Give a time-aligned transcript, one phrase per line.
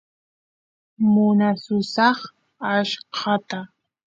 [1.11, 2.19] munasusaq
[2.73, 3.59] achkata